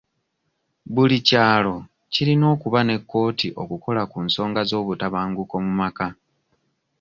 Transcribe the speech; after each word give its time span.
Buli 0.93 1.17
kyalo 1.27 1.75
kirina 2.13 2.45
okuba 2.53 2.79
ne 2.83 2.95
kkooti 3.01 3.47
okukola 3.61 4.01
ku 4.11 4.17
nsonga 4.25 4.61
z'obutabanguko 4.69 5.55
mu 5.65 5.71
maka. 5.81 6.07